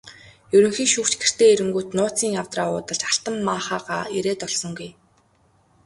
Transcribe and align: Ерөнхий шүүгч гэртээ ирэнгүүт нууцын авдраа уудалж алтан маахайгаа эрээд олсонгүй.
Ерөнхий 0.55 0.87
шүүгч 0.93 1.13
гэртээ 1.21 1.49
ирэнгүүт 1.53 1.87
нууцын 1.97 2.33
авдраа 2.41 2.67
уудалж 2.71 3.01
алтан 3.11 3.35
маахайгаа 3.47 4.01
эрээд 4.17 4.41
олсонгүй. 4.47 4.89